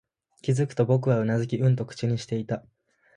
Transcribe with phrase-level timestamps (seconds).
[0.41, 2.63] 気づくと、僕はうなずき、うんと口にしていた